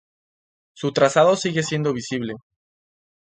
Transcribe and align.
Su 0.73 0.93
trazado 0.93 1.35
sigue 1.35 1.61
siendo 1.61 1.93
visible. 1.93 2.33